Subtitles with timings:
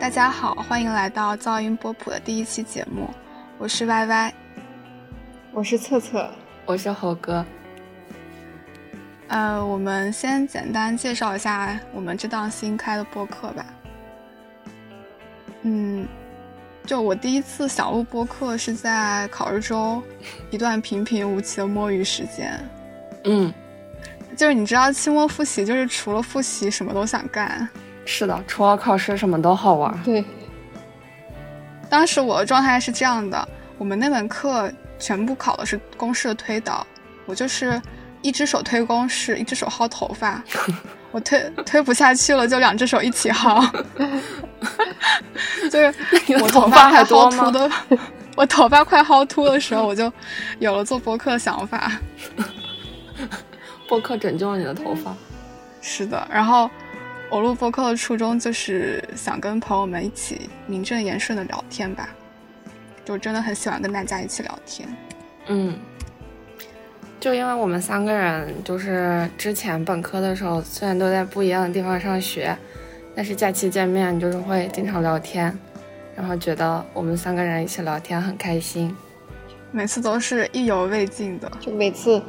[0.00, 3.10] 大家好，欢迎来到噪音波普的第一期节目，
[3.58, 4.34] 我是 Y Y，
[5.52, 6.26] 我是策策，
[6.64, 7.44] 我是猴哥。
[9.28, 13.66] 呃，我们先简单介绍一下我们这档新开的播客吧。
[15.64, 16.08] 嗯，
[16.86, 20.02] 就我第一次想录播客是在考试周，
[20.50, 22.58] 一段平平无奇的摸鱼时间。
[23.24, 23.52] 嗯，
[24.34, 27.68] 就是你知道期末复习，就是除了复习什么都想干。
[28.04, 30.02] 是的，除了考试什么都好玩。
[30.04, 30.24] 对，
[31.88, 36.86] 当时我的状态是这样的：我们那门课全部考的是公式的推导，
[37.26, 37.80] 我就是
[38.20, 40.42] 一只手推公式，一只手薅头发，
[41.12, 43.64] 我推推不下去了，就两只手一起薅。
[45.70, 45.94] 就是
[46.42, 47.70] 我头发还薅秃的，
[48.36, 50.12] 我头发快薅秃的时候，我就
[50.58, 51.92] 有了做博客的想法。
[53.88, 55.14] 博客拯救了你的头发。
[55.80, 56.68] 是的，然后。
[57.30, 62.08] 我录播客的初衷就是想跟朋友们一起名正言顺的聊天吧，
[63.04, 64.88] 就真的很喜欢跟大家一起聊天。
[65.46, 65.78] 嗯，
[67.20, 72.56] 就因为我们三个人就是之前本科的时候，虽然都在不一样的地方上学，
[73.14, 75.56] 但是假期见面就是会经常聊天，
[76.16, 78.92] 然后觉得我们三个人一起聊天很开心，
[79.70, 82.20] 每次都是意犹未尽的，就每次。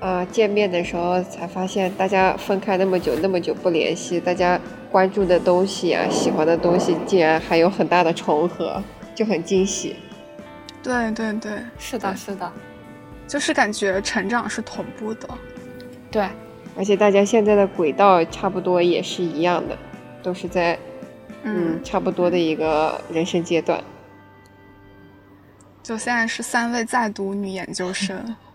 [0.00, 4.60] 呃，见面的时候才发现，大家分开那么久，那么久不联系，大家
[4.92, 8.80] 关注的东西啊，喜欢的东西，竟然还有很大的重合，
[9.14, 9.96] 就很惊喜。
[10.82, 12.52] 对对对，是的，是的，
[13.26, 15.28] 就是感觉成长是同步的。
[16.12, 16.28] 对，
[16.76, 19.76] 而且大家现在的轨道差不多也是一样的，
[20.22, 20.78] 都是在
[21.42, 23.82] 嗯差不多的一个人生阶段。
[25.82, 28.36] 就现在是三位在读女研究生。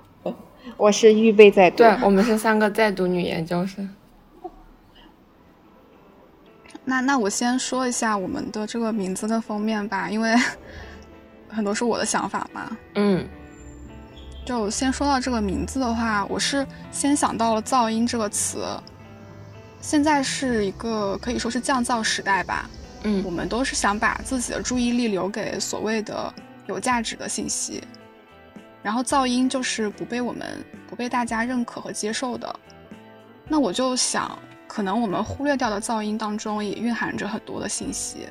[0.78, 3.88] 我是预备在读，对我们是三个在读女研究生。
[6.86, 10.36] 那那我先说一下我们的这个名字的封面吧，因为
[11.48, 12.78] 很多是我的想法嘛。
[12.96, 13.26] 嗯，
[14.46, 18.66] 就先说到这个名字的话，我是先想到了“噪音”这个词。
[19.80, 22.70] 现在是一个可以说是降噪时代吧。
[23.04, 26.34] 嗯，我们都是想把自己的注意力留给所谓的
[26.68, 27.84] 有价值的信息。
[28.84, 32.54] 然后噪音就是不被我们不被大家认可和接受的，
[33.48, 38.28] 那我就想，可能我们忽略掉的噪音当中也蕴含着很多的信息，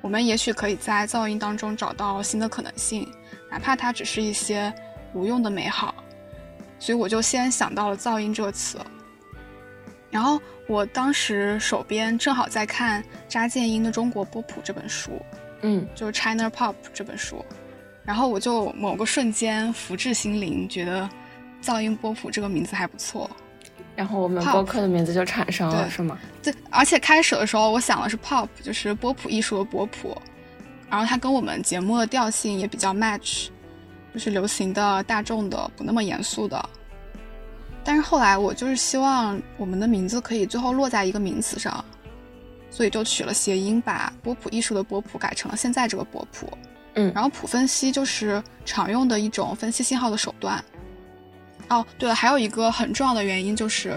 [0.00, 3.06] 我们也许可以在噪音当中找到新的可能性，
[3.50, 4.72] 哪怕它只是一些
[5.12, 5.92] 无用的美好，
[6.78, 8.78] 所以我就先想到了噪音这个词。
[10.08, 15.20] 然后我当时手边正好在看扎建英的《中国波普》这本书，
[15.62, 17.44] 嗯，就是《China Pop》这本书。
[18.04, 21.08] 然后我就某个瞬间福至心灵，觉得
[21.62, 23.30] “噪音波普”这个名字还不错，
[23.94, 26.18] 然后我们播客的名字就产生了，是吗？
[26.42, 30.20] 对，而且开始的时候我想的是 “pop”，就是波普艺术的波普，
[30.90, 33.48] 然后它跟我们节目的调性也比较 match，
[34.12, 36.68] 就是流行的、大众的，不那么严肃的。
[37.84, 41.84] 但是后来我就是希望我们的名字可以最后落在一个名词上，
[42.68, 46.48] 所以就取了谐音，把波普艺术的波普改成了现在这个波普。
[46.94, 50.62] 嗯，然后谱分析就是常用的一种分析信号的手段。
[51.68, 53.94] 哦，对了，还有一个很重要的原因就是，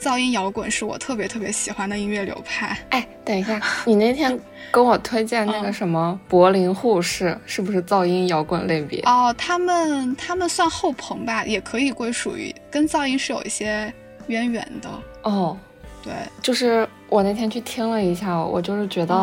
[0.00, 2.76] 噪音摇滚是我特别特别喜欢的音乐流派。
[2.90, 4.36] 哎，等一下，你那天
[4.72, 9.00] 跟我推荐那个什么柏林护士，是不是噪音摇滚类别？
[9.02, 13.92] 哦，他们他们算后朋吧，也可以归属于跟噪音是有一些
[14.26, 14.90] 渊源的。
[15.22, 15.56] 哦，
[16.02, 16.12] 对，
[16.42, 19.14] 就是我那天去听了一下，我就是觉得。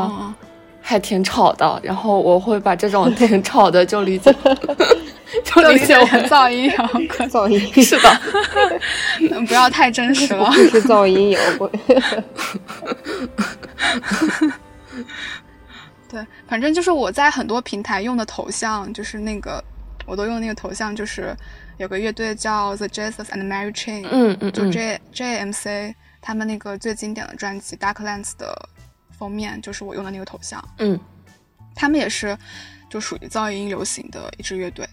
[0.92, 4.36] 还挺吵的，然后我会把这种挺吵 的就理解，
[5.46, 7.30] 就理解为噪音摇滚。
[7.30, 8.22] 噪音是的，
[9.48, 10.52] 不要太真实了。
[10.52, 11.72] 是噪音摇滚。
[16.10, 19.64] 对，反正就是我在很多平台用的头像，就是那个
[20.06, 21.34] 我都用那个头像，就是
[21.78, 28.70] 有个乐队叫 The Jesus and Mary Chain，嗯嗯，就 J J M C 他们那个最经典的专辑 Darklands 的。
[29.22, 31.00] 封面就是我用的那个头像，嗯，
[31.76, 32.36] 他们也是
[32.90, 34.84] 就属于噪音流行的一支乐队，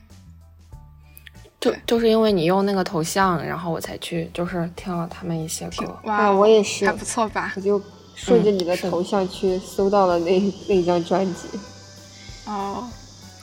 [1.59, 7.51] 就就是因为你用那个头像，然后我才去就是听了他们一些歌，哇，我也是，还不错吧？
[7.57, 7.81] 我就
[8.15, 10.39] 顺着你的头像去搜到了那
[10.69, 11.49] 那张专辑，
[12.45, 12.87] 哦，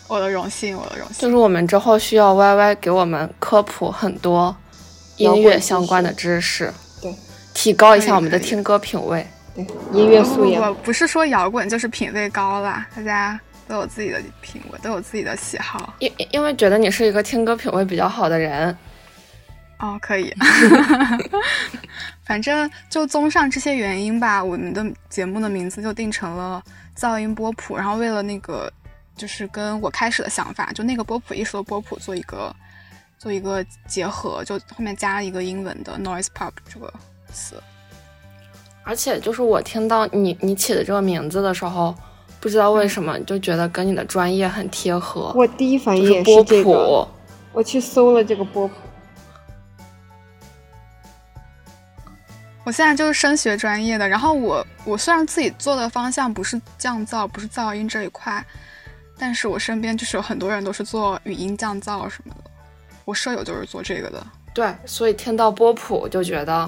[0.07, 4.55] 我的荣幸，我的荣幸，就是我们之后需要 Y Y 给我们科普很多
[5.17, 6.71] 音乐相关的知识，
[7.01, 7.11] 对，
[7.55, 9.25] 提高一下我们的听歌品味。
[9.93, 15.93] 音乐素养我不是说摇滚就是品味高啦，大家都有自己的品味，都有自己的喜好。
[15.99, 18.77] 因因为觉得你是一个听歌品味比较好的人，
[19.79, 20.33] 哦，可以。
[22.25, 26.61] 反正就综上这些原因吧，我们的节目的名字就定成了
[26.97, 27.77] 噪音波普。
[27.77, 28.71] 然后为了那个，
[29.15, 32.53] 就是跟我开始的想法，就那个波普艺术的波普做一个
[33.17, 36.91] 做一个结合，就后面加了一个英文的 noise pop 这个
[37.31, 37.61] 词。
[38.85, 41.93] 而且就是我听到你你起的这个名字的时候，
[42.39, 45.33] 不知道为什么就觉得跟你的专业很贴合。
[45.35, 47.07] 我第一反应也是这个，
[47.51, 48.73] 我去搜了这个波普。
[52.63, 58.43] 我现在就是声学专业的，然后我我虽然自己做的方向不是降噪，不是噪音这一块，
[59.17, 62.51] 但是我身边就是有很多人都是做语音降噪什么的。
[63.03, 64.25] 我舍友就是做这个的。
[64.53, 66.67] 对，所以听到波普就觉得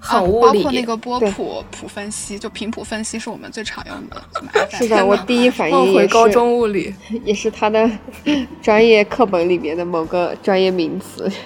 [0.00, 0.62] 很物理。
[0.62, 4.22] 包括那个波谱谱分析，就频谱分析是我们最常用的。
[4.70, 6.94] 是的，我第一反应 也是高中物理，
[7.24, 7.88] 也是他的
[8.62, 11.30] 专业课本里面的某个专业名词。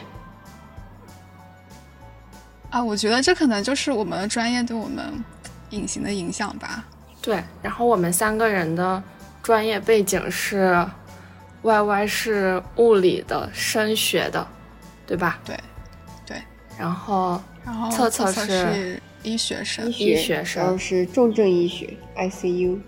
[2.70, 5.04] 啊，我觉得这可能就是我们的专业对我们
[5.70, 6.84] 隐形的影响吧。
[7.20, 9.02] 对，然后我们三个人的
[9.42, 10.84] 专业背景是
[11.62, 14.46] ，Y Y 是物理的、声学的，
[15.06, 15.38] 对吧？
[15.44, 15.56] 对，
[16.26, 16.42] 对。
[16.76, 22.78] 然后，然后测测是医学生，医学生，然后是重症医学 I C U，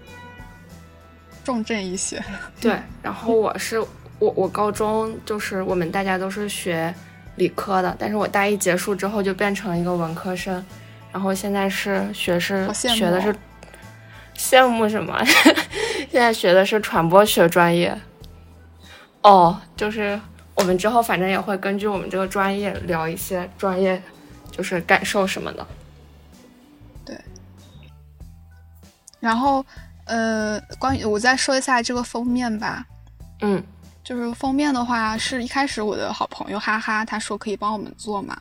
[1.44, 2.22] 重症医学。
[2.60, 3.78] 对，然后我是
[4.18, 6.94] 我我高中就是我们大家都是学。
[7.36, 10.64] 理科的，但是我大一结束之后就变成了一个文科生，
[11.12, 13.36] 然后现在是学是学的是
[14.34, 15.22] 羡慕什么？
[16.10, 17.94] 现在学的是传播学专业。
[19.20, 20.18] 哦，就是
[20.54, 24.02] 我们之后反正也会根据我们这个专业聊一些专业，
[24.56, 25.66] 就是感受什么的。
[27.04, 27.20] 对。
[29.20, 29.64] 然后，
[30.06, 32.86] 呃，关于我再说一下这个封面吧。
[33.40, 33.62] 嗯。
[34.04, 38.40] 就是封面的话，是一开始我的好朋友哈哈他说可以帮我们做嘛，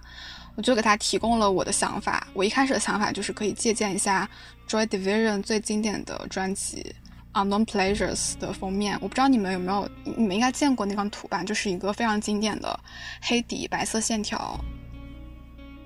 [0.53, 2.27] 我就给他提供了我的想法。
[2.35, 4.29] 我一开始的想法就是可以借鉴一下
[4.69, 6.95] Joy Division 最经典的专辑
[7.41, 8.95] 《Unknown Pleasures》的封面。
[9.01, 11.43] 我不知道你们有没有，你们应该见过那张图吧？
[11.43, 12.79] 就是一个非常经典的
[13.23, 14.55] 黑底白色线条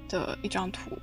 [0.10, 0.98] 的一张图。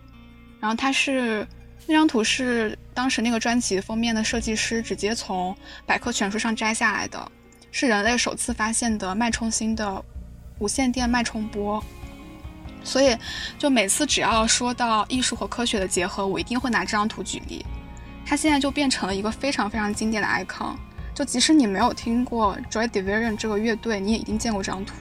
[0.60, 1.46] 然后它是
[1.86, 5.56] 那张图是当时那个专辑封面的设计师直接从
[5.86, 7.32] 百科全书上摘下来的。
[7.72, 10.02] 是人类首次发现的脉冲星的
[10.58, 11.82] 无线电脉冲波，
[12.82, 13.14] 所以
[13.58, 17.64] 就每次只要说到艺术和科学的结合，我一定会拿这张图举例。
[18.24, 20.74] 它现在就变成了一个非常非常经典的 icon，
[21.14, 24.94] 就即使你没有听过 Joy Division 这个乐队，你也一定见过这张图。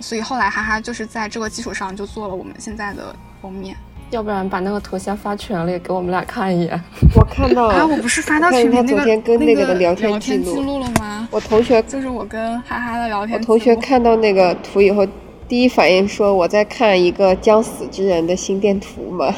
[0.00, 3.76] 所以后来哈哈就是在这个基础上就做了我们现在的封面。
[4.10, 6.80] 要不然把那个头像发群里给我们俩看一眼。
[7.16, 11.26] 我看到了，啊，我不是发到群里那个昨天跟那个的聊天记录了吗？
[11.32, 13.36] 我同学就是我跟哈哈的聊天。
[13.38, 15.04] 我同学看到那个图以后，
[15.48, 19.34] 第一反应说我在看一个将死之人的心电图嘛。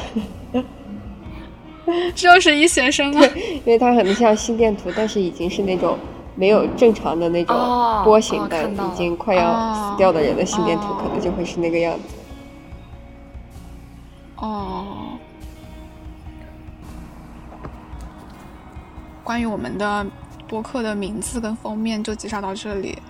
[2.13, 3.21] 这就是医学生吗？
[3.65, 5.97] 因为他很像心电图，但是已经是那种
[6.37, 7.55] 没有正常的那种
[8.03, 12.03] 波形的，已经快要死掉的人的心电图，可能就会是那个样子。
[14.35, 15.17] 哦，
[19.23, 20.05] 关于我们的
[20.47, 23.01] 播客的名字跟封面就介绍到这里。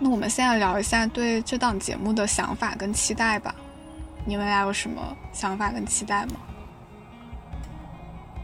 [0.00, 3.54] 那我们现在聊一下对这档节目的想法跟期待吧。
[4.24, 5.00] 你们俩有什么
[5.32, 6.32] 想法跟期待吗？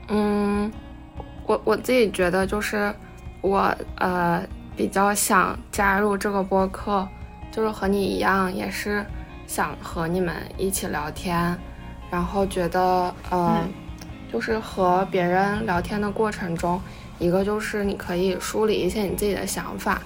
[0.09, 0.71] 嗯，
[1.47, 2.95] 我我自己觉得就是
[3.41, 4.43] 我呃
[4.77, 7.07] 比较想加入这个播客，
[7.51, 9.05] 就是和你一样，也是
[9.47, 11.57] 想和你们一起聊天。
[12.11, 13.69] 然后觉得，嗯，
[14.33, 16.81] 就是和别人聊天的过程中，
[17.21, 20.03] 一个就是你可以梳理一些你自己的想法，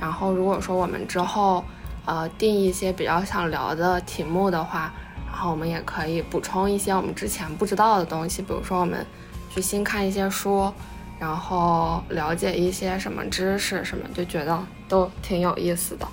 [0.00, 1.62] 然后如果说我们之后，
[2.06, 4.90] 呃，定一些比较想聊的题目的话，
[5.26, 9.04] 然后我们也可以补充一些我们之前不知道的东西，比如说我们
[9.50, 10.72] 去新看一些书，
[11.22, 16.08] 然后了解一些什么知识什么，就觉得都挺有意思的。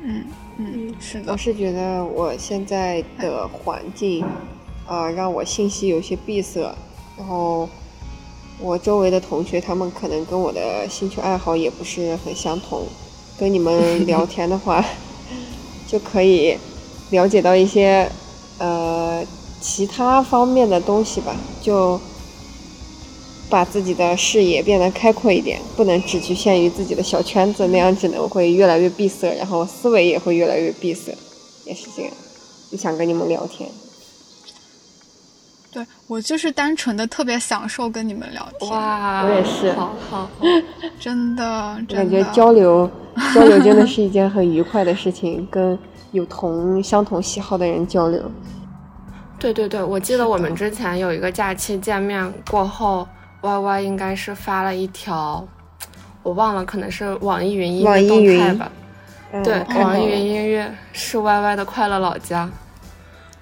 [0.00, 0.24] 嗯。
[0.58, 4.24] 嗯，是的，我是觉得我现在的环境，
[4.86, 6.72] 呃，让我信息有些闭塞，
[7.18, 7.68] 然后
[8.60, 12.86] 我周围的同学他们可能跟我的兴趣爱好也不是很相同，
[13.36, 13.74] 跟你们
[14.06, 14.82] 聊天的话，
[15.88, 16.56] 就可以
[17.10, 18.08] 了解到一些
[18.58, 19.22] 呃
[19.60, 22.00] 其他方面的东西吧，就。
[23.48, 31.16] 把自己的视野变得开阔一点，不能只局限于自己的小圈子，那样只能会越来越闭塞，然后思维也会越来越闭塞，
[31.64, 32.12] 也是这样。
[32.70, 33.68] 就想跟你们聊天。
[35.72, 38.70] 对我就是单纯的特别享受跟你们聊天。
[38.70, 40.30] 哇，我也是，好好，
[40.98, 42.90] 真的，感觉交流
[43.34, 45.78] 交流真的是一件很愉快的事情，跟
[46.12, 48.20] 有同相同喜好的人交流。
[49.38, 53.06] 对对对，我记得我们之前有一个假期见面过后
[53.46, 55.46] ，Y Y 应该是发了一条，
[56.22, 58.72] 我忘了，可能是网易云音乐动态吧。
[59.44, 62.48] 对，网易云音乐是 Y Y 的快乐老家。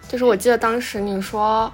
[0.06, 1.73] 就是我记得当时你说，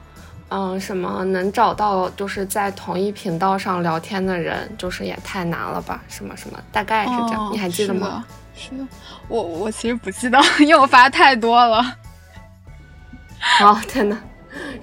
[0.50, 6.00] 嗯，什么能找到就是在同一频道上聊天的人，就是也太难了吧？
[6.08, 8.24] 什么什么，大概是这样，你还记得吗？
[8.54, 8.86] 是的，
[9.28, 11.96] 我我其实不记得，因为我发太多了。
[13.38, 14.16] 好，天呐，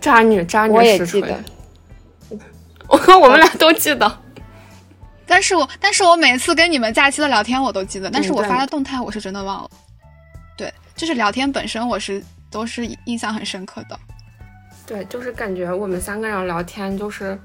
[0.01, 1.39] 渣女，渣女，我也记得。
[2.88, 4.20] 我 看我们俩都记得，
[5.25, 9.70] 但是我，但是我每次跟你们假期的聊天我都记得，但是我发的动态我是真的忘了。
[10.58, 14.00] 对，就是聊天本身我是都是印象很深刻的。
[14.86, 17.38] 对，就是感觉我们三个人聊天就是，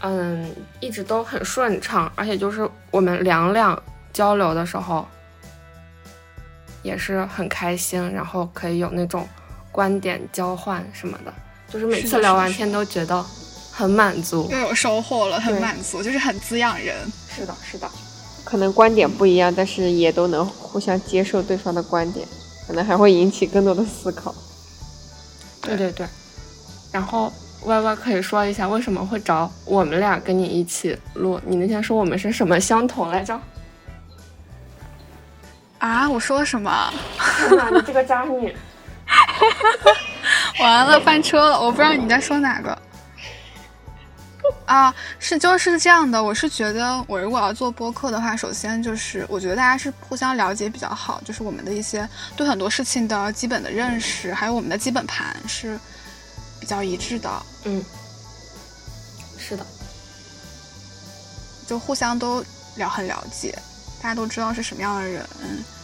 [0.00, 5.06] 嗯，一直都很顺畅，而且就是我们两两交流的时候，
[6.82, 9.26] 也是很开心，然后可以有那种。
[9.74, 11.34] 观点交换什么的，
[11.68, 13.26] 就是每次聊完天都觉得
[13.76, 16.94] 很满足，又有收获了，很满足，就是很滋养人。
[17.34, 17.90] 是的，是的，
[18.44, 22.24] 可能观点不一样，但是也都能互相接受对方的观点，
[22.68, 24.32] 可能还会引起更多的思考。
[25.60, 26.06] 对对对，
[26.92, 27.32] 然后
[27.64, 31.40] Y Y 可以说一下为什么会找我们俩跟你一起录？
[31.44, 33.40] 你那天说我们是什么相同来着？
[35.78, 36.92] 啊，我说什么？
[37.72, 38.54] 你这个渣女！
[40.60, 41.60] 完了，翻车了！
[41.60, 42.78] 我不知道你在说哪个
[44.66, 44.94] 啊？
[45.18, 55.78] 是就是这样的，我是觉得，我如果要做播客的话，首先就是我觉得大家是互相了解比较好，就是我们的一些对很多事情的基本的认识，还有我们的基本盘是
[56.60, 57.30] 比较一致的。
[57.64, 57.84] 嗯，
[59.38, 59.66] 是的，
[61.66, 62.44] 就互相都
[62.76, 63.58] 了很了解，
[64.02, 65.26] 大家都知道是什么样的人。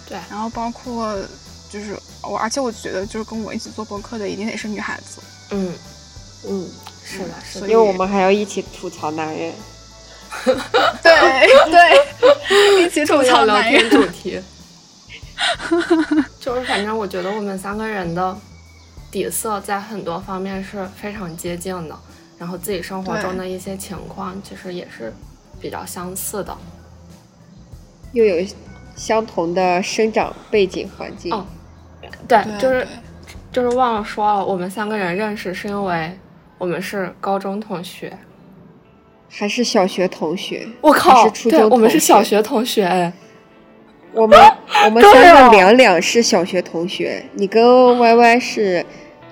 [0.08, 1.16] 对，然后包括。
[1.72, 5.22] 就是我，而且我觉得，就是跟我一起做播客的，一定得是女孩子。
[5.50, 5.72] 嗯
[6.44, 6.68] 嗯，
[7.10, 9.52] 是的，是的，因为我们还要一起吐槽男人。
[11.02, 11.12] 对
[11.70, 14.40] 对，一起吐槽聊天主题。
[16.38, 18.36] 就是反正我觉得我们三个人的
[19.10, 21.98] 底色在很多方面是非常接近的，
[22.38, 25.12] 然后自己生活中的一些情况其实也是
[25.60, 26.56] 比较相似的，
[28.12, 28.46] 又有
[28.94, 31.34] 相同的生长背景环境。
[32.28, 32.86] 对，就是
[33.50, 36.16] 就是忘了说了，我们三个人认识是因为
[36.60, 38.12] 我们是高中同学，
[39.30, 40.68] 还是小学同学？
[40.82, 43.10] 我靠，是初中我们是小学同学哎。
[44.12, 44.38] 我们
[44.84, 48.84] 我们三个两两是小学同学，你跟 Y Y 是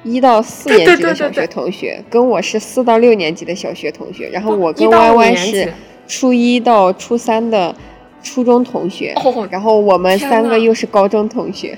[0.05, 5.75] 一到四年级的小学同学，跟我是四到六年级的小学同学，然后我跟 Y Y 是
[6.07, 7.75] 初一到初三的
[8.23, 9.15] 初中同学，
[9.51, 11.77] 然后我们三个又是高中同学。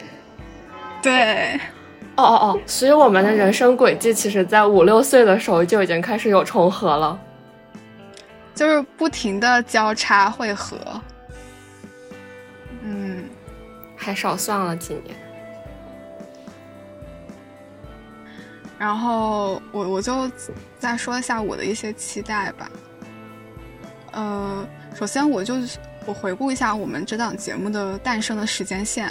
[1.03, 1.59] 对，
[2.21, 7.19] 哦哦哦，所以我们的人生轨迹，其实在五六岁的时候就已经开始有重合了，
[8.55, 10.77] 就是不停的交叉汇合。
[12.83, 13.25] 嗯，
[13.97, 15.17] 还少算了几年。
[18.79, 20.31] 然后我我就
[20.79, 22.71] 再说一下我的一些期待吧。
[24.13, 25.55] 呃，首先我就
[26.05, 29.11] 我回顾一下我们这档节目的诞生的时间线。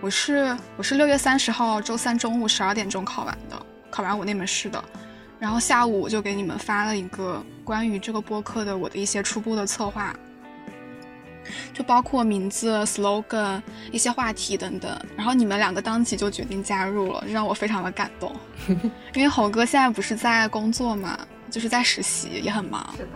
[0.00, 4.82] 我是我是六月三十号周三中午十二点钟考完的，考完我那门试的，
[5.38, 10.16] 然后下午我就给你们发了一个关于这个播客的我的一些初步的策划，
[11.74, 13.60] 就包括名字、slogan、
[13.92, 14.90] 一些话题等等。
[15.18, 18.34] 然后你们两个当即就决定加入了，让我非常的感动。
[19.12, 21.18] 因为猴哥现在不是在工作嘛，
[21.50, 22.90] 就是在实习，也很忙。
[22.96, 23.08] 是的。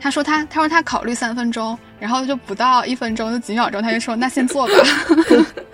[0.00, 4.74] 他说他他说他考虑三分钟，然后就不到一分钟，就几秒钟，他就说那先做吧。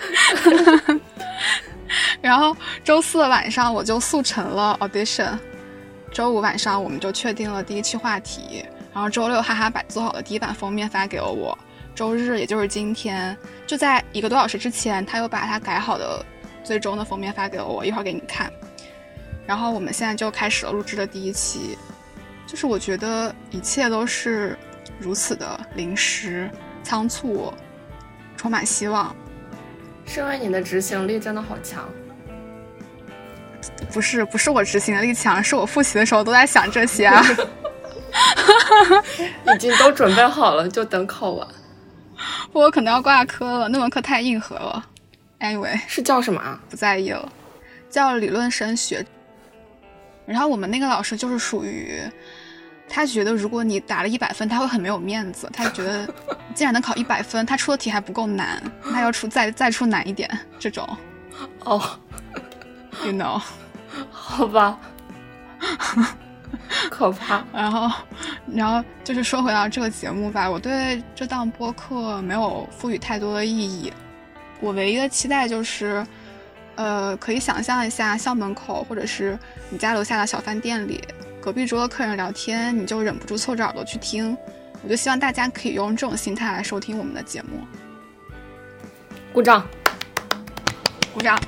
[2.20, 5.38] 然后周四晚上我就速成了 audition，
[6.11, 11.56] 周五晚上我们就确定了第一期话题，然后周六哈哈把做好的第一版封面发给了我，
[11.94, 16.25] 周日也就是今天就在一个多小时之前，他又把他改好的
[16.62, 18.50] 最终的封面发给了我，一会儿给你们看。
[19.46, 21.76] 然后我们现在就开始了录制的第一期。
[22.46, 24.56] 就是我觉得一切都是
[24.99, 26.50] 如此的临时、
[26.82, 27.52] 仓促，
[28.37, 29.16] 充满希望。
[30.06, 31.88] 是因为你的执行力真的好强？
[33.92, 37.23] 不是，不是我执行力强，是我复习的时候都在想这些啊。
[39.54, 41.46] 已经都准备好了，就等考完。
[42.52, 44.84] 我可能要挂科了，那门课太硬核了。
[45.40, 46.61] Anyway，是叫什么啊？
[46.70, 47.28] 不在意了，
[47.90, 49.04] 叫理论升学。
[50.26, 52.00] 然后我们那个老师就是属于，
[52.94, 55.50] 他觉得如果你打了一百分，他会很没有面子。
[55.52, 56.08] 他觉得
[56.54, 60.88] 既然能考一百分，他出的题还不够难，他要出再再出难一点这种。
[61.64, 61.82] 哦
[63.04, 63.42] ，you know，
[64.12, 64.78] 好吧，
[66.88, 67.42] 可怕。
[67.52, 67.90] 然后，
[68.46, 73.92] 然后就是说回到这个节目吧，我对这档播客没有赋予太多的意义。
[74.60, 76.06] 我唯一的期待就是，
[76.76, 79.36] 呃，可以想象一下校门口或者是
[79.68, 81.02] 你家楼下的小饭店里，
[81.44, 84.34] 隔壁桌的客人聊天，你就忍不住凑着耳朵去听。
[84.82, 87.60] 我就希望大家可以用这种心态来收听我们的节目。
[89.30, 89.62] 鼓掌，
[91.12, 91.38] 鼓掌。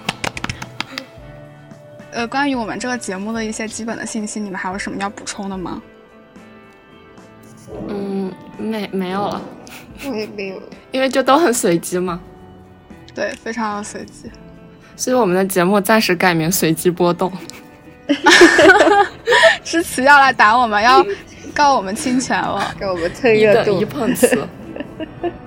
[2.13, 5.83] 呃，关于我们这个节目的一些基本的信息，你们还有什么要补充的吗？
[7.89, 9.41] 嗯，没 没有了。
[10.05, 10.63] 我也没有，
[10.93, 12.21] 因为这都很随机嘛。
[13.15, 14.31] 对，非常的随机。
[14.95, 17.33] 所以我们的节目暂时改名“随机波动”。
[19.67, 21.05] 诗词要来打我们，要
[21.53, 23.81] 告我们侵权了，给我们蹭热度。
[23.81, 24.47] 一碰瓷。